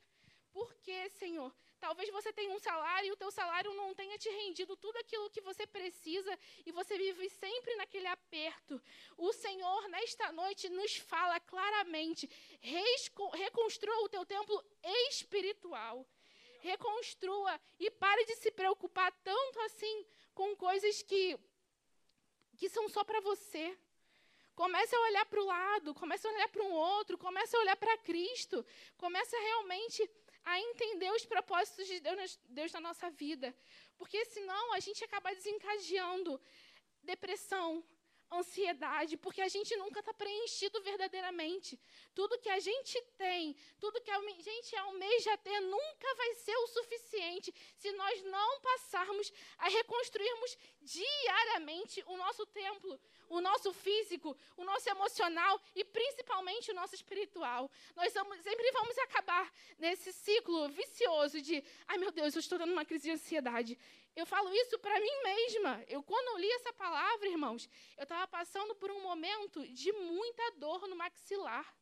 Por 0.51 0.73
quê, 0.75 1.09
Senhor? 1.09 1.51
Talvez 1.81 2.09
você 2.11 2.31
tenha 2.31 2.53
um 2.53 2.59
salário 2.59 3.07
e 3.07 3.11
o 3.11 3.17
teu 3.17 3.31
salário 3.31 3.73
não 3.73 3.93
tenha 3.95 4.15
te 4.15 4.29
rendido 4.29 4.77
tudo 4.77 4.97
aquilo 4.97 5.31
que 5.31 5.41
você 5.41 5.65
precisa 5.65 6.37
e 6.63 6.71
você 6.71 6.95
vive 6.95 7.27
sempre 7.27 7.71
aperto. 8.05 8.81
O 9.17 9.33
Senhor, 9.33 9.87
nesta 9.89 10.31
noite, 10.31 10.69
nos 10.69 10.97
fala 10.97 11.39
claramente: 11.39 12.29
reconstrua 13.33 14.03
o 14.03 14.09
teu 14.09 14.23
templo 14.25 14.63
espiritual. 15.09 16.05
Reconstrua 16.59 17.59
e 17.79 17.89
pare 17.89 18.23
de 18.25 18.35
se 18.35 18.51
preocupar 18.51 19.11
tanto 19.23 19.59
assim 19.61 20.05
com 20.35 20.55
coisas 20.55 21.01
que, 21.01 21.39
que 22.57 22.69
são 22.69 22.87
só 22.87 23.03
para 23.03 23.19
você. 23.21 23.75
Comece 24.53 24.95
a 24.95 25.01
olhar 25.01 25.25
para 25.25 25.41
o 25.41 25.45
lado, 25.45 25.95
comece 25.95 26.27
a 26.27 26.31
olhar 26.31 26.49
para 26.49 26.61
um 26.61 26.71
outro, 26.71 27.17
comece 27.17 27.55
a 27.55 27.59
olhar 27.59 27.75
para 27.75 27.97
Cristo, 27.97 28.63
comece 28.97 29.35
realmente 29.35 30.07
a 30.43 30.59
entender 30.59 31.11
os 31.11 31.25
propósitos 31.25 31.87
de 31.87 31.99
Deus, 31.99 32.39
Deus 32.49 32.71
na 32.71 32.79
nossa 32.79 33.09
vida. 33.09 33.55
Porque 33.97 34.23
senão 34.25 34.73
a 34.73 34.79
gente 34.79 35.03
acaba 35.03 35.33
desencadeando 35.33 36.39
depressão, 37.03 37.83
ansiedade, 38.31 39.17
porque 39.17 39.41
a 39.41 39.47
gente 39.47 39.75
nunca 39.75 39.99
está 39.99 40.13
preenchido 40.13 40.81
verdadeiramente. 40.81 41.79
Tudo 42.15 42.39
que 42.39 42.49
a 42.49 42.59
gente 42.59 42.99
tem, 43.17 43.55
tudo 43.79 44.01
que 44.01 44.11
a 44.11 44.19
gente 44.39 44.75
almeja 44.77 45.37
ter, 45.37 45.59
nunca 45.59 46.15
vai 46.15 46.33
ser 46.35 46.55
o 46.55 46.67
suficiente 46.67 47.53
se 47.75 47.91
nós 47.93 48.23
não 48.23 48.59
passarmos 48.61 49.31
a 49.57 49.67
reconstruirmos 49.69 50.57
diariamente 50.81 52.03
o 52.07 52.17
nosso 52.17 52.45
templo, 52.47 52.99
o 53.29 53.41
nosso 53.41 53.73
físico, 53.73 54.37
o 54.57 54.63
nosso 54.63 54.89
emocional 54.89 55.61
e 55.75 55.83
principalmente 55.83 56.71
o 56.71 56.73
nosso 56.73 56.95
espiritual. 56.95 57.69
Nós 57.95 58.13
vamos, 58.13 58.39
sempre 58.41 58.71
vamos 58.71 58.97
acabar 58.99 59.51
nesse 59.77 60.11
ciclo 60.13 60.69
vicioso 60.69 61.41
de, 61.41 61.63
ai 61.87 61.97
meu 61.97 62.11
Deus, 62.11 62.35
eu 62.35 62.39
estou 62.39 62.57
tendo 62.57 62.71
uma 62.71 62.85
crise 62.85 63.03
de 63.05 63.11
ansiedade. 63.11 63.77
Eu 64.15 64.25
falo 64.25 64.53
isso 64.53 64.77
para 64.79 64.99
mim 64.99 65.23
mesma. 65.23 65.83
Eu 65.87 66.03
quando 66.03 66.27
eu 66.29 66.37
li 66.37 66.51
essa 66.53 66.73
palavra, 66.73 67.27
irmãos, 67.27 67.69
eu 67.97 68.03
estava 68.03 68.27
passando 68.27 68.75
por 68.75 68.91
um 68.91 69.01
momento 69.01 69.65
de 69.67 69.91
muita 69.93 70.51
dor 70.57 70.87
no 70.87 70.95
maxilar. 70.95 71.73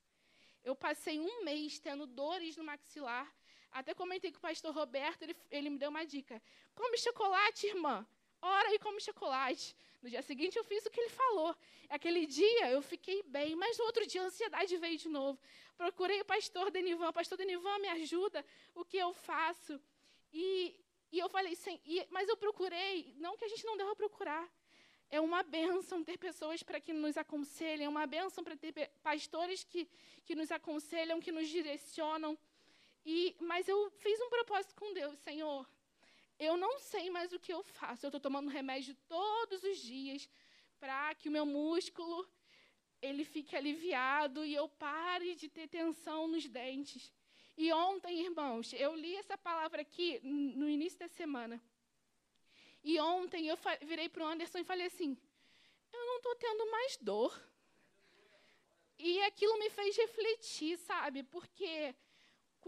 Eu 0.63 0.75
passei 0.75 1.19
um 1.19 1.43
mês 1.43 1.79
tendo 1.79 2.05
dores 2.05 2.55
no 2.55 2.63
maxilar. 2.63 3.27
Até 3.71 3.93
comentei 3.93 4.31
com 4.31 4.37
o 4.37 4.41
pastor 4.41 4.73
Roberto, 4.73 5.23
ele, 5.23 5.35
ele 5.49 5.69
me 5.69 5.77
deu 5.77 5.89
uma 5.89 6.05
dica. 6.05 6.41
Come 6.75 6.97
chocolate, 6.97 7.67
irmã. 7.67 8.05
Ora 8.41 8.73
e 8.73 8.79
come 8.79 9.01
chocolate. 9.01 9.75
No 10.01 10.09
dia 10.09 10.21
seguinte 10.21 10.57
eu 10.57 10.63
fiz 10.63 10.85
o 10.85 10.89
que 10.89 10.99
ele 10.99 11.09
falou. 11.09 11.55
Aquele 11.89 12.25
dia 12.25 12.71
eu 12.71 12.81
fiquei 12.81 13.21
bem, 13.23 13.55
mas 13.55 13.77
no 13.77 13.85
outro 13.85 14.05
dia 14.07 14.21
a 14.21 14.25
ansiedade 14.25 14.77
veio 14.77 14.97
de 14.97 15.09
novo. 15.09 15.39
Procurei 15.77 16.21
o 16.21 16.25
pastor 16.25 16.71
Denivan, 16.71 17.11
pastor 17.11 17.37
Denivan, 17.37 17.79
me 17.79 17.89
ajuda, 17.89 18.45
o 18.75 18.85
que 18.85 18.97
eu 18.97 19.13
faço? 19.13 19.79
E, 20.31 20.79
e 21.11 21.19
eu 21.19 21.29
falei, 21.29 21.55
sim, 21.55 21.79
e, 21.85 22.05
mas 22.09 22.27
eu 22.29 22.37
procurei, 22.37 23.15
não 23.17 23.37
que 23.37 23.45
a 23.45 23.47
gente 23.47 23.65
não 23.65 23.77
deva 23.77 23.95
procurar. 23.95 24.47
É 25.11 25.19
uma 25.19 25.41
bênção 25.41 26.03
ter 26.03 26.17
pessoas 26.17 26.61
para 26.61 26.79
que 26.79 26.93
nos 26.93 27.17
aconselhem, 27.17 27.85
é 27.85 27.89
uma 27.89 28.05
bênção 28.05 28.43
para 28.43 28.55
ter 28.55 28.91
pastores 29.01 29.63
que, 29.63 29.89
que 30.23 30.35
nos 30.35 30.51
aconselham, 30.51 31.19
que 31.19 31.31
nos 31.31 31.47
direcionam. 31.49 32.37
E, 33.03 33.35
mas 33.39 33.67
eu 33.67 33.89
fiz 33.89 34.19
um 34.21 34.29
propósito 34.29 34.75
com 34.75 34.93
Deus, 34.93 35.17
Senhor, 35.19 35.67
eu 36.39 36.55
não 36.55 36.79
sei 36.79 37.09
mais 37.09 37.33
o 37.33 37.39
que 37.39 37.51
eu 37.51 37.63
faço. 37.63 38.05
Eu 38.05 38.09
estou 38.09 38.21
tomando 38.21 38.49
remédio 38.49 38.95
todos 39.07 39.63
os 39.63 39.79
dias 39.79 40.29
para 40.79 41.13
que 41.15 41.27
o 41.27 41.31
meu 41.31 41.45
músculo 41.45 42.27
ele 43.01 43.25
fique 43.25 43.55
aliviado 43.55 44.45
e 44.45 44.53
eu 44.53 44.67
pare 44.69 45.35
de 45.35 45.49
ter 45.49 45.67
tensão 45.67 46.27
nos 46.27 46.45
dentes. 46.47 47.13
E 47.61 47.73
ontem, 47.73 48.21
irmãos, 48.21 48.71
eu 48.71 48.95
li 48.95 49.17
essa 49.17 49.37
palavra 49.37 49.81
aqui 49.81 50.17
no 50.23 50.69
início 50.69 50.97
da 50.97 51.09
semana. 51.09 51.61
E 52.81 52.97
ontem 53.01 53.49
eu 53.49 53.57
virei 53.81 54.07
para 54.07 54.23
o 54.23 54.27
Anderson 54.27 54.59
e 54.59 54.63
falei 54.63 54.87
assim: 54.87 55.17
eu 55.91 56.05
não 56.05 56.15
estou 56.15 56.35
tendo 56.35 56.71
mais 56.71 56.95
dor. 57.01 57.37
E 58.97 59.21
aquilo 59.23 59.59
me 59.59 59.69
fez 59.69 59.97
refletir, 59.97 60.77
sabe? 60.77 61.21
Porque 61.23 61.93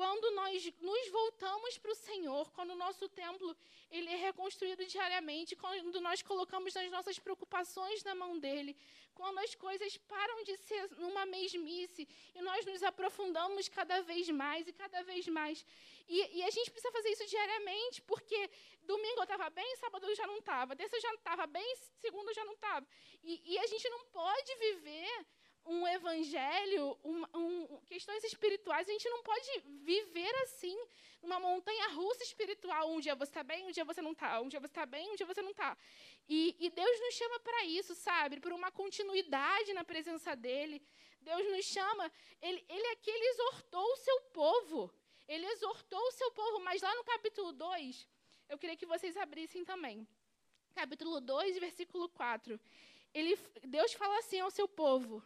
quando 0.01 0.31
nós 0.31 0.73
nos 0.81 1.09
voltamos 1.09 1.77
para 1.77 1.91
o 1.91 1.95
Senhor, 1.95 2.49
quando 2.53 2.71
o 2.71 2.75
nosso 2.75 3.07
templo 3.07 3.55
ele 3.91 4.09
é 4.09 4.15
reconstruído 4.15 4.83
diariamente, 4.83 5.55
quando 5.55 6.01
nós 6.01 6.23
colocamos 6.23 6.75
as 6.75 6.89
nossas 6.89 7.19
preocupações 7.19 8.03
na 8.03 8.15
mão 8.15 8.39
dele, 8.39 8.75
quando 9.13 9.37
as 9.37 9.53
coisas 9.53 9.97
param 10.13 10.43
de 10.43 10.57
ser 10.57 10.89
numa 10.97 11.23
mesmice 11.27 12.07
e 12.33 12.41
nós 12.41 12.65
nos 12.65 12.81
aprofundamos 12.81 13.69
cada 13.69 14.01
vez 14.01 14.27
mais 14.29 14.67
e 14.67 14.73
cada 14.73 15.03
vez 15.03 15.27
mais. 15.27 15.63
E, 16.09 16.39
e 16.39 16.43
a 16.45 16.49
gente 16.49 16.71
precisa 16.71 16.91
fazer 16.91 17.09
isso 17.09 17.27
diariamente, 17.27 18.01
porque 18.01 18.49
domingo 18.81 19.19
eu 19.19 19.23
estava 19.29 19.51
bem, 19.51 19.75
sábado 19.75 20.07
eu 20.07 20.15
já 20.15 20.25
não 20.25 20.39
estava, 20.39 20.75
terça 20.75 20.95
eu 20.95 21.01
já 21.01 21.13
estava 21.13 21.45
bem, 21.45 21.75
segundo 21.99 22.27
eu 22.27 22.33
já 22.33 22.43
não 22.43 22.53
estava. 22.53 22.87
E, 23.23 23.53
e 23.53 23.59
a 23.59 23.67
gente 23.67 23.87
não 23.87 24.03
pode 24.05 24.55
viver 24.55 25.27
um 25.65 25.87
evangelho, 25.87 26.97
um, 27.03 27.23
um, 27.33 27.81
questões 27.85 28.23
espirituais, 28.23 28.87
a 28.87 28.91
gente 28.91 29.09
não 29.09 29.21
pode 29.23 29.59
viver 29.83 30.33
assim, 30.43 30.77
numa 31.21 31.39
montanha 31.39 31.89
russa 31.89 32.23
espiritual. 32.23 32.91
Um 32.91 32.99
dia 32.99 33.15
você 33.15 33.29
está 33.29 33.43
bem, 33.43 33.67
um 33.67 33.71
dia 33.71 33.85
você 33.85 34.01
não 34.01 34.11
está. 34.11 34.39
Um 34.41 34.47
dia 34.47 34.59
você 34.59 34.67
está 34.67 34.85
bem, 34.85 35.11
um 35.11 35.15
dia 35.15 35.25
você 35.25 35.41
não 35.41 35.51
está. 35.51 35.77
E, 36.27 36.55
e, 36.59 36.69
Deus 36.69 36.99
nos 36.99 37.13
chama 37.13 37.39
para 37.39 37.65
isso, 37.65 37.93
sabe? 37.93 38.39
Por 38.39 38.53
uma 38.53 38.71
continuidade 38.71 39.73
na 39.73 39.83
presença 39.83 40.35
dEle. 40.35 40.81
Deus 41.21 41.45
nos 41.51 41.65
chama. 41.65 42.11
Ele, 42.41 42.63
ele 42.67 42.87
é 42.87 42.95
que 42.95 43.11
ele 43.11 43.27
exortou 43.29 43.83
o 43.83 43.97
seu 43.97 44.21
povo. 44.33 44.93
Ele 45.27 45.45
exortou 45.47 45.99
o 45.99 46.11
seu 46.11 46.31
povo. 46.31 46.59
Mas 46.61 46.81
lá 46.81 46.93
no 46.95 47.03
capítulo 47.03 47.51
2, 47.51 48.07
eu 48.49 48.57
queria 48.57 48.75
que 48.75 48.85
vocês 48.85 49.15
abrissem 49.17 49.63
também. 49.63 50.07
Capítulo 50.73 51.21
2, 51.21 51.59
versículo 51.59 52.09
4. 52.09 52.59
Ele, 53.13 53.37
Deus 53.63 53.93
fala 53.93 54.17
assim 54.19 54.39
ao 54.39 54.49
seu 54.49 54.67
povo: 54.67 55.21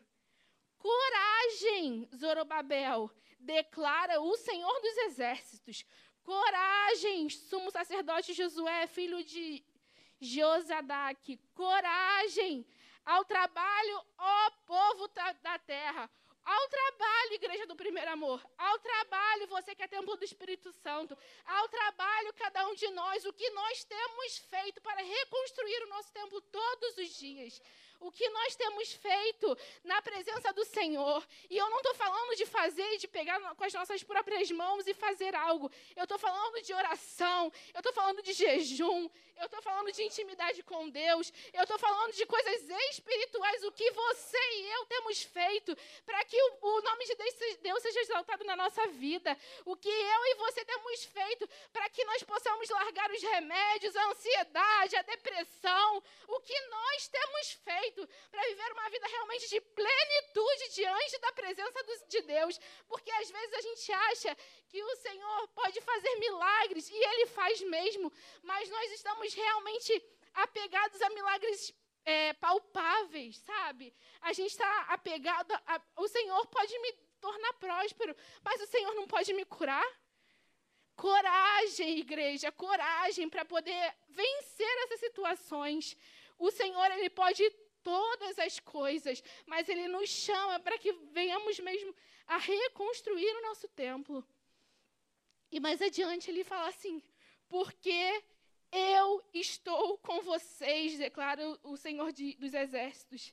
Coragem, 0.86 2.08
Zorobabel, 2.16 3.10
declara 3.40 4.22
o 4.22 4.38
Senhor 4.38 4.82
dos 4.82 4.98
Exércitos. 4.98 5.84
Coragem, 6.24 7.28
sumo 7.28 7.72
sacerdote 7.72 8.36
Josué, 8.36 8.86
filho 8.86 9.24
de 9.24 9.66
Josadaque. 10.22 11.40
Coragem 11.56 12.68
ao 13.04 13.26
trabalho, 13.26 14.06
ó 14.16 14.52
povo 14.68 15.08
da 15.42 15.58
terra. 15.58 16.08
Ao 16.44 16.68
trabalho, 16.70 17.34
igreja 17.34 17.66
do 17.66 17.76
primeiro 17.76 18.12
amor. 18.12 18.40
Ao 18.56 18.78
trabalho, 18.78 19.48
você 19.48 19.74
que 19.74 19.82
é 19.82 19.88
templo 19.88 20.16
do 20.16 20.24
Espírito 20.24 20.72
Santo. 20.72 21.18
Ao 21.48 21.68
trabalho, 21.68 22.32
cada 22.36 22.68
um 22.68 22.76
de 22.76 22.88
nós, 22.92 23.26
o 23.26 23.34
que 23.34 23.50
nós 23.50 23.84
temos 23.84 24.38
feito 24.38 24.80
para 24.82 25.02
reconstruir 25.02 25.82
o 25.82 25.90
nosso 25.90 26.14
templo 26.14 26.40
todos 26.42 26.96
os 27.00 27.10
dias 27.18 27.60
o 28.06 28.12
que 28.12 28.30
nós 28.30 28.56
temos 28.56 28.94
feito 28.94 29.58
na 29.84 30.00
presença 30.02 30.54
do 30.54 30.64
Senhor. 30.64 31.26
E 31.50 31.58
eu 31.58 31.70
não 31.72 31.78
estou 31.78 31.96
falando 31.96 32.36
de 32.36 32.46
fazer 32.46 32.88
e 32.94 32.98
de 32.98 33.08
pegar 33.08 33.40
com 33.56 33.64
as 33.64 33.74
nossas 33.74 34.04
próprias 34.04 34.52
mãos 34.52 34.86
e 34.86 34.94
fazer 34.94 35.34
algo. 35.36 35.72
Eu 35.96 36.04
estou 36.04 36.20
falando 36.20 36.62
de 36.62 36.74
oração, 36.74 37.52
eu 37.74 37.80
estou 37.80 37.94
falando 37.94 38.22
de 38.22 38.34
jejum, 38.34 39.10
eu 39.38 39.46
estou 39.46 39.62
falando 39.62 39.92
de 39.92 40.04
intimidade 40.04 40.64
com 40.64 40.90
Deus, 40.90 41.32
eu 41.54 41.64
estou 41.64 41.78
falando 41.78 42.14
de 42.14 42.26
coisas 42.26 42.70
espirituais, 42.92 43.64
o 43.64 43.72
que 43.72 43.90
você 43.92 44.38
e 44.54 44.72
eu 44.72 44.86
temos 44.86 45.24
feito 45.24 45.76
para 46.06 46.24
que 46.26 46.42
o, 46.42 46.58
o, 46.62 46.82
nome 46.82 47.06
de 47.06 47.16
Deus 47.62 47.82
seja 47.82 48.00
exaltado 48.02 48.44
na 48.46 48.56
nossa 48.56 48.88
vida. 48.88 49.38
O 49.66 49.76
que 49.76 49.90
eu 49.90 50.26
e 50.28 50.36
você 50.36 50.64
temos 50.64 51.04
feito 51.06 51.50
para 51.74 51.90
que 51.90 52.04
nós 52.06 52.24
possamos 52.24 52.70
largar 52.70 53.12
os 53.12 53.22
remédios, 53.22 53.96
a 53.96 54.10
ansiedade, 54.12 54.96
a 54.96 55.02
depressão. 55.02 56.04
O 56.28 56.40
que 56.40 56.60
nós 56.68 57.08
temos 57.08 57.52
feito 57.52 57.95
para 58.32 58.44
viver 58.44 58.72
uma 58.74 58.90
vida 58.90 59.08
realmente 59.08 59.50
de 59.50 59.62
plenitude 59.62 60.70
diante 60.74 61.20
da 61.20 61.32
presença 61.34 61.80
de 62.08 62.22
Deus. 62.22 62.60
Porque 62.88 63.12
às 63.12 63.30
vezes 63.30 63.54
a 63.54 63.62
gente 63.62 63.92
acha 63.92 64.38
que 64.68 64.84
o 64.84 64.96
Senhor 64.98 65.48
pode 65.50 65.80
fazer 65.82 66.16
milagres, 66.16 66.90
e 66.90 66.96
Ele 66.96 67.26
faz 67.28 67.62
mesmo, 67.62 68.12
mas 68.44 68.70
nós 68.70 68.92
estamos 68.92 69.34
realmente 69.34 70.04
apegados 70.34 71.02
a 71.02 71.10
milagres 71.10 71.74
é, 72.06 72.34
palpáveis, 72.34 73.38
sabe? 73.40 73.94
A 74.22 74.32
gente 74.34 74.52
está 74.52 74.82
apegado. 74.90 75.52
A, 75.54 75.82
o 75.98 76.08
Senhor 76.08 76.46
pode 76.48 76.78
me 76.80 76.94
tornar 77.20 77.54
próspero, 77.54 78.16
mas 78.44 78.62
o 78.62 78.68
Senhor 78.68 78.94
não 78.94 79.08
pode 79.08 79.34
me 79.34 79.46
curar. 79.46 79.86
Coragem, 80.96 82.00
igreja, 82.00 82.52
coragem 82.52 83.28
para 83.28 83.44
poder 83.44 83.96
vencer 84.08 84.78
essas 84.84 85.00
situações. 85.00 85.98
O 86.38 86.52
Senhor, 86.52 86.92
Ele 86.92 87.10
pode 87.10 87.44
todas 87.86 88.40
as 88.40 88.60
coisas, 88.60 89.24
mas 89.46 89.70
Ele 89.70 89.88
nos 89.88 90.10
chama 90.10 90.60
para 90.60 90.78
que 90.80 90.92
venhamos 91.12 91.60
mesmo 91.60 91.96
a 92.26 92.38
reconstruir 92.38 93.32
o 93.36 93.44
nosso 93.44 93.68
templo. 93.70 94.26
E 95.52 95.60
mais 95.60 95.80
adiante 95.82 96.32
ele 96.32 96.44
fala 96.44 96.68
assim: 96.68 97.02
porque 97.48 98.24
eu 98.72 99.24
estou 99.32 100.00
com 100.00 100.20
vocês, 100.22 100.98
declara 100.98 101.44
o 101.64 101.78
Senhor 101.78 102.12
de, 102.12 102.36
dos 102.38 102.56
Exércitos. 102.56 103.32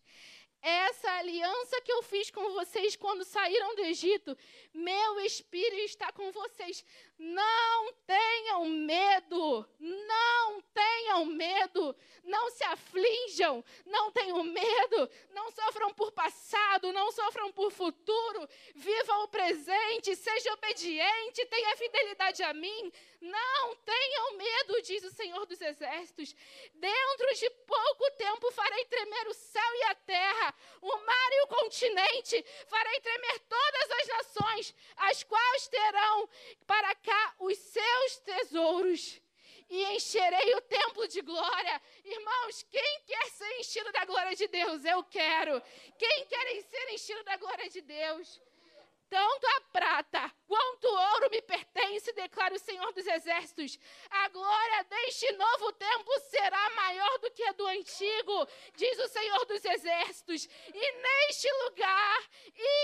Essa 0.62 1.10
aliança 1.18 1.80
que 1.80 1.92
eu 1.92 2.02
fiz 2.04 2.30
com 2.30 2.52
vocês 2.52 2.94
quando 2.94 3.24
saíram 3.24 3.74
do 3.74 3.82
Egito, 3.82 4.36
meu 4.72 5.20
espírito 5.20 5.82
está 5.82 6.12
com 6.12 6.30
vocês. 6.30 6.84
Não 7.18 7.92
tenham 8.06 8.64
medo, 8.66 9.68
não 9.78 10.62
tenham 10.72 11.24
medo, 11.24 11.94
não 12.24 12.50
se 12.50 12.64
aflijam, 12.64 13.64
não 13.84 14.10
tenham 14.12 14.42
medo, 14.44 15.10
não 15.30 15.50
sofram 15.50 15.92
por 15.92 16.12
passado, 16.12 16.92
não 16.92 17.10
sofram 17.12 17.52
por 17.52 17.70
futuro, 17.70 18.48
vivam 18.74 19.24
o 19.24 19.28
presente, 19.28 20.16
seja 20.16 20.52
obediente, 20.52 21.46
tenha 21.46 21.76
fidelidade 21.76 22.42
a 22.42 22.52
mim. 22.52 22.92
Não 23.20 23.76
tenham 23.76 24.36
medo, 24.36 24.82
diz 24.82 25.04
o 25.04 25.10
Senhor 25.10 25.46
dos 25.46 25.60
Exércitos. 25.60 26.34
Dentro 26.74 27.34
de 27.34 27.50
pouco 27.50 28.10
tempo 28.16 28.50
farei 28.50 28.84
tremer 28.86 29.28
o 29.28 29.34
céu 29.34 29.74
e 29.74 29.82
a 29.84 29.94
terra, 29.94 30.51
o 30.80 30.96
mar 30.98 31.32
e 31.32 31.42
o 31.42 31.46
continente, 31.48 32.44
farei 32.66 33.00
tremer 33.00 33.38
todas 33.40 33.90
as 33.90 34.08
nações, 34.08 34.74
as 34.96 35.22
quais 35.22 35.68
terão 35.68 36.28
para 36.66 36.94
cá 36.96 37.34
os 37.38 37.56
seus 37.58 38.16
tesouros. 38.18 39.20
E 39.68 39.84
encherei 39.96 40.54
o 40.54 40.60
templo 40.60 41.08
de 41.08 41.22
glória. 41.22 41.80
Irmãos, 42.04 42.62
quem 42.70 43.00
quer 43.06 43.24
ser 43.30 43.58
enchido 43.58 43.90
da 43.92 44.04
glória 44.04 44.36
de 44.36 44.46
Deus? 44.46 44.84
Eu 44.84 45.02
quero. 45.04 45.62
Quem 45.96 46.26
quer 46.26 46.62
ser 46.62 46.90
enchido 46.90 47.24
da 47.24 47.36
glória 47.38 47.70
de 47.70 47.80
Deus? 47.80 48.40
Tanto 49.12 49.46
a 49.46 49.60
prata 49.70 50.34
quanto 50.46 50.88
o 50.88 51.12
ouro 51.12 51.28
me 51.28 51.42
pertence, 51.42 52.14
declara 52.14 52.54
o 52.54 52.58
Senhor 52.58 52.90
dos 52.94 53.06
Exércitos. 53.06 53.78
A 54.08 54.28
glória 54.30 54.84
deste 54.84 55.30
novo 55.32 55.70
templo 55.72 56.18
será 56.30 56.70
maior 56.70 57.18
do 57.18 57.30
que 57.30 57.44
a 57.44 57.52
do 57.52 57.66
antigo, 57.66 58.48
diz 58.74 58.98
o 58.98 59.08
Senhor 59.08 59.44
dos 59.44 59.62
Exércitos. 59.66 60.48
E 60.72 60.92
neste 61.02 61.46
lugar 61.64 62.30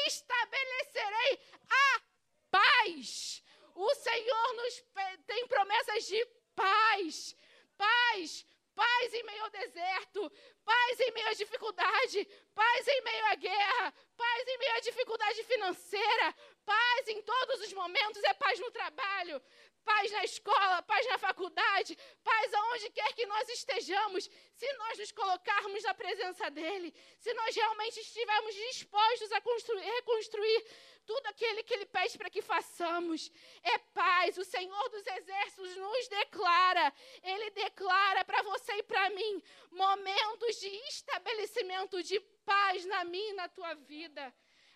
estabelecerei 0.07 1.41
a 1.71 2.03
paz. 2.51 3.43
O 3.75 3.95
Senhor 3.95 4.53
nos 4.53 4.85
tem 5.27 5.47
promessas 5.47 6.05
de 6.09 6.27
paz. 6.55 7.35
Paz, 7.79 8.45
paz 8.79 9.13
em 9.13 9.25
meio 9.25 9.43
ao 9.43 9.51
deserto, 9.51 10.21
paz 10.65 11.01
em 11.01 11.11
meio 11.11 11.29
à 11.29 11.33
dificuldade, 11.33 12.19
paz 12.55 12.87
em 12.87 13.01
meio 13.03 13.27
à 13.27 13.35
guerra, 13.35 13.93
paz 14.17 14.49
em 14.49 14.59
meio 14.59 14.75
à 14.77 14.81
dificuldade 14.81 15.43
financeira, 15.43 16.27
paz 16.65 17.09
em 17.09 17.21
todos 17.23 17.61
os 17.63 17.73
momentos, 17.73 18.23
é 18.23 18.35
paz 18.35 18.61
no 18.61 18.71
trabalho, 18.71 19.43
paz 19.85 20.13
na 20.13 20.23
escola, 20.23 20.83
paz 20.83 21.05
na 21.09 21.19
faculdade, 21.19 21.99
paz 22.23 22.55
aonde 22.55 22.91
quer 22.91 23.13
que 23.15 23.27
nós 23.27 23.49
estejamos, 23.49 24.31
se 24.55 24.73
nós 24.75 24.99
nos 24.99 25.11
colocarmos 25.11 25.83
na 25.83 25.95
presença 25.95 26.49
dEle, 26.49 26.95
se 27.19 27.35
nós 27.35 27.57
realmente 27.57 27.99
estivermos 27.99 28.55
dispostos 28.55 29.33
a 29.33 29.41
construir, 29.41 29.83
reconstruir 29.83 30.65
tudo 31.09 31.27
aquilo 31.29 31.65
que 31.65 31.75
Ele 31.75 31.87
pede 31.87 32.19
para 32.19 32.29
que 32.35 32.43
façamos. 32.43 33.33
É 33.63 33.79
paz. 34.01 34.37
O 34.37 34.45
Senhor 34.45 34.89
dos 34.91 35.07
Exércitos 35.07 35.75
nos 35.77 36.09
declara, 36.09 36.87
Ele 37.23 37.51
declara 37.51 38.25
para 38.27 38.43
você 38.43 38.73
e 38.75 38.83
para 38.83 39.09
mim 39.11 39.43
momentos 39.71 40.61
de 40.61 40.69
estabelecimento 40.95 42.03
de 42.03 42.21
paz 42.45 42.85
na 42.85 43.05
minha 43.05 43.31
e 43.31 43.39
na 43.41 43.49
tua 43.49 43.73
vida. 43.75 44.23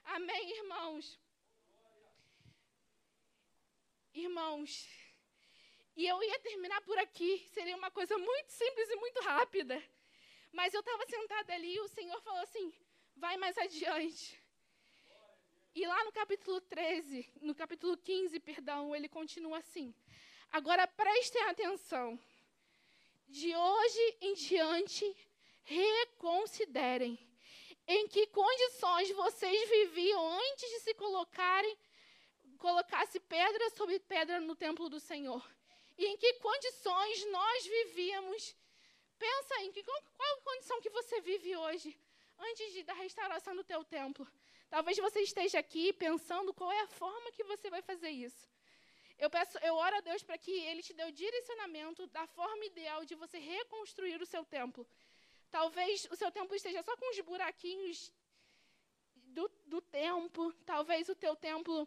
Amém, 0.05 0.45
irmãos? 0.61 1.21
Irmãos, 4.15 4.71
e 5.97 6.07
eu 6.07 6.23
ia 6.23 6.39
terminar 6.41 6.81
por 6.83 6.99
aqui, 6.99 7.47
seria 7.53 7.77
uma 7.77 7.91
coisa 7.91 8.17
muito 8.17 8.51
simples 8.51 8.89
e 8.91 8.97
muito 8.97 9.21
rápida. 9.21 9.83
Mas 10.51 10.73
eu 10.73 10.81
estava 10.81 11.05
sentada 11.07 11.53
ali 11.55 11.75
e 11.75 11.81
o 11.81 11.89
Senhor 11.89 12.21
falou 12.23 12.41
assim: 12.41 12.73
vai 13.17 13.37
mais 13.37 13.57
adiante. 13.59 14.42
E 15.75 15.87
lá 15.87 16.05
no 16.05 16.13
capítulo 16.13 16.61
13, 16.61 17.27
no 17.41 17.55
capítulo 17.55 17.97
15, 17.97 18.39
perdão, 18.41 18.95
ele 18.95 19.09
continua 19.09 19.59
assim: 19.59 19.95
Agora 20.51 20.87
prestem 20.87 21.43
atenção. 21.45 22.19
De 23.27 23.57
hoje 23.57 24.17
em 24.21 24.35
diante, 24.35 25.17
reconsiderem 25.65 27.19
em 27.87 28.07
que 28.07 28.27
condições 28.27 29.11
vocês 29.13 29.69
viviam 29.71 30.39
antes 30.39 30.71
de 30.71 30.81
se 30.81 30.95
colocarem, 30.95 31.79
colocasse 32.59 33.19
pedra 33.21 33.71
sobre 33.71 33.99
pedra 33.99 34.41
no 34.41 34.55
templo 34.55 34.91
do 34.91 35.01
Senhor. 35.01 35.43
E 35.97 36.05
em 36.05 36.19
que 36.19 36.35
condições 36.35 37.25
nós 37.31 37.67
vivíamos. 37.67 38.55
Pensa 39.19 39.63
em 39.63 39.73
que, 39.73 39.83
qual, 39.83 40.03
qual 40.17 40.41
condição 40.43 40.81
que 40.81 40.91
você 40.91 41.21
vive 41.21 41.57
hoje, 41.57 41.97
antes 42.49 42.73
de, 42.73 42.83
da 42.83 42.95
restauração 42.95 43.55
do 43.57 43.65
teu 43.65 43.83
templo. 43.85 44.27
Talvez 44.75 44.97
você 44.99 45.21
esteja 45.21 45.59
aqui 45.59 45.93
pensando 45.93 46.55
qual 46.55 46.73
é 46.73 46.81
a 46.81 46.87
forma 47.03 47.33
que 47.33 47.45
você 47.45 47.69
vai 47.71 47.83
fazer 47.83 48.11
isso. 48.11 48.49
Eu, 49.19 49.31
peço, 49.31 49.57
eu 49.59 49.75
oro 49.75 49.97
a 49.97 50.01
Deus 50.01 50.23
para 50.23 50.39
que 50.39 50.51
Ele 50.51 50.83
te 50.83 50.95
dê 50.95 51.05
o 51.05 51.13
direcionamento 51.13 52.07
da 52.09 52.27
forma 52.27 52.65
ideal 52.65 53.05
de 53.05 53.15
você 53.15 53.39
reconstruir 53.39 54.21
o 54.21 54.27
seu 54.27 54.45
templo. 54.45 54.87
Talvez 55.51 56.09
o 56.11 56.17
seu 56.17 56.31
templo 56.31 56.57
esteja 56.57 56.83
só 56.83 56.97
com 56.97 57.11
os 57.11 57.21
buraquinhos 57.21 58.13
do, 59.15 59.51
do 59.67 59.81
tempo. 59.81 60.53
Talvez 60.65 61.09
o 61.09 61.15
teu 61.15 61.37
templo 61.37 61.87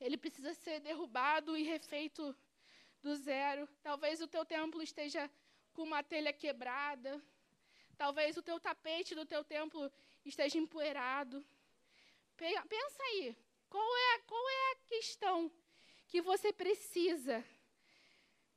ele 0.00 0.16
precisa 0.16 0.54
ser 0.54 0.80
derrubado 0.80 1.56
e 1.56 1.62
refeito 1.62 2.34
do 3.02 3.14
zero. 3.16 3.68
Talvez 3.82 4.20
o 4.22 4.26
teu 4.26 4.44
templo 4.44 4.82
esteja 4.82 5.30
com 5.74 5.82
uma 5.82 6.02
telha 6.02 6.32
quebrada. 6.32 7.22
Talvez 8.00 8.34
o 8.34 8.42
teu 8.42 8.58
tapete 8.58 9.14
do 9.14 9.26
teu 9.26 9.44
templo 9.44 9.92
esteja 10.24 10.56
empoeirado. 10.56 11.44
Pensa 12.34 13.02
aí, 13.10 13.36
qual 13.68 13.96
é, 14.04 14.14
a, 14.14 14.18
qual 14.20 14.48
é 14.48 14.72
a 14.72 14.76
questão 14.88 15.52
que 16.08 16.22
você 16.22 16.50
precisa 16.50 17.44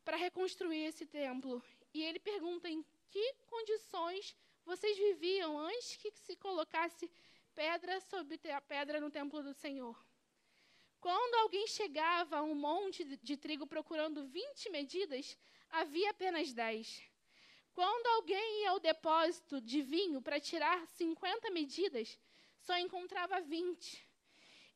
para 0.06 0.16
reconstruir 0.16 0.86
esse 0.86 1.06
templo? 1.06 1.62
E 1.94 2.02
ele 2.02 2.20
pergunta 2.20 2.70
em 2.70 2.86
que 3.10 3.34
condições 3.48 4.34
vocês 4.64 4.98
viviam 4.98 5.60
antes 5.60 5.98
que 5.98 6.10
se 6.12 6.38
colocasse 6.38 7.12
pedra 7.54 8.00
sobre 8.00 8.40
pedra 8.66 9.02
no 9.02 9.12
templo 9.12 9.44
do 9.44 9.54
Senhor. 9.54 10.02
Quando 11.02 11.36
alguém 11.36 11.68
chegava 11.68 12.38
a 12.38 12.44
um 12.44 12.56
monte 12.56 13.04
de 13.18 13.36
trigo 13.36 13.68
procurando 13.68 14.26
20 14.26 14.70
medidas, 14.70 15.38
havia 15.70 16.12
apenas 16.12 16.54
10. 16.54 17.13
Quando 17.74 18.08
alguém 18.08 18.62
ia 18.62 18.72
ao 18.72 18.80
depósito 18.80 19.60
de 19.60 19.82
vinho 19.82 20.22
para 20.22 20.40
tirar 20.40 20.86
50 20.88 21.50
medidas, 21.52 22.20
só 22.60 22.78
encontrava 22.78 23.42
20. 23.42 24.08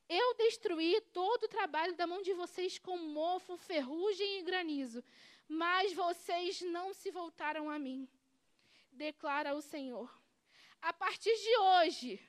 Eu 0.10 0.34
destruí 0.36 1.00
todo 1.14 1.44
o 1.44 1.50
trabalho 1.50 1.96
da 1.96 2.08
mão 2.08 2.22
de 2.22 2.34
vocês 2.34 2.80
com 2.80 2.98
mofo, 2.98 3.58
ferrugem 3.58 4.40
e 4.40 4.44
granizo, 4.44 5.04
mas 5.48 5.94
vocês 5.94 6.62
não 6.62 6.94
se 6.94 7.12
voltaram 7.12 7.70
a 7.70 7.78
mim 7.78 8.10
declara 8.98 9.56
o 9.56 9.62
Senhor. 9.62 10.12
A 10.82 10.92
partir 10.92 11.34
de 11.34 11.58
hoje, 11.58 12.20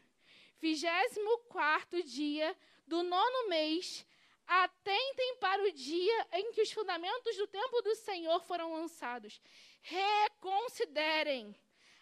24 0.59 2.02
dia 2.02 2.57
do 2.87 3.02
nono 3.02 3.48
mês, 3.48 4.07
atentem 4.46 5.37
para 5.37 5.62
o 5.62 5.72
dia 5.72 6.26
em 6.33 6.52
que 6.52 6.62
os 6.62 6.70
fundamentos 6.70 7.37
do 7.37 7.46
templo 7.46 7.83
do 7.83 7.94
Senhor 7.96 8.40
foram 8.42 8.74
lançados. 8.74 9.40
Reconsiderem. 9.88 11.55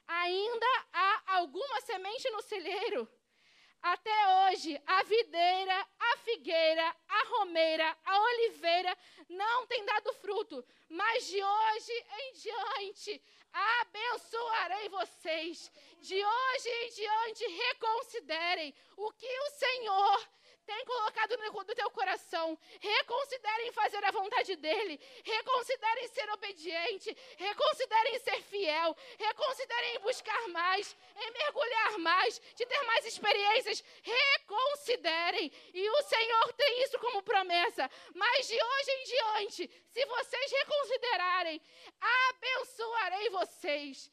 Ainda 0.08 0.66
há 0.92 1.22
alguma 1.38 1.80
semente 1.82 2.28
no 2.30 2.42
celeiro? 2.42 3.08
Até 3.80 4.48
hoje, 4.48 4.80
a 4.84 5.02
videira, 5.04 5.88
a 6.00 6.16
figueira, 6.18 6.96
a 7.08 7.24
romeira, 7.28 7.96
a 8.04 8.20
oliveira 8.20 8.98
não 9.28 9.66
têm 9.66 9.84
dado 9.84 10.12
fruto, 10.14 10.64
mas 10.88 11.26
de 11.28 11.42
hoje 11.42 12.04
em 12.20 12.32
diante 12.32 13.22
abençoarei 13.52 14.88
vocês. 14.88 15.70
De 16.00 16.24
hoje 16.24 16.68
em 16.68 16.90
diante, 16.90 17.46
reconsiderem 17.46 18.74
o 18.96 19.12
que 19.12 19.26
o 19.26 19.50
Senhor 19.50 20.28
tem 20.66 20.84
colocado 20.84 21.36
no 21.36 21.64
teu 21.74 21.90
coração. 21.90 22.58
Reconsiderem 22.80 23.72
fazer 23.72 24.04
a 24.04 24.10
vontade 24.10 24.56
dele. 24.56 25.00
Reconsiderem 25.24 26.08
ser 26.08 26.28
obediente. 26.32 27.16
Reconsiderem 27.36 28.18
ser 28.18 28.42
fiel. 28.42 28.96
Reconsiderem 29.16 29.96
em 29.96 29.98
buscar 30.00 30.48
mais, 30.48 30.96
em 31.16 31.30
mergulhar 31.30 31.98
mais, 31.98 32.40
de 32.54 32.66
ter 32.66 32.82
mais 32.82 33.06
experiências. 33.06 33.82
Reconsiderem. 34.02 35.52
E 35.72 35.88
o 35.88 36.02
Senhor 36.02 36.52
tem 36.54 36.82
isso 36.82 36.98
como 36.98 37.22
promessa. 37.22 37.88
Mas 38.14 38.48
de 38.48 38.60
hoje 38.62 38.90
em 38.90 39.04
diante, 39.04 39.70
se 39.92 40.04
vocês 40.04 40.52
reconsiderarem, 40.52 41.62
abençoarei 42.00 43.30
vocês. 43.30 44.10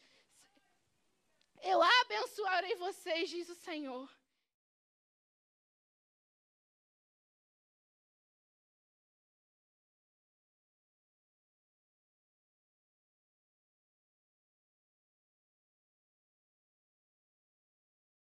Eu 1.63 1.81
abençoarei 1.81 2.75
vocês, 2.75 3.29
diz 3.29 3.49
o 3.49 3.55
Senhor. 3.55 4.22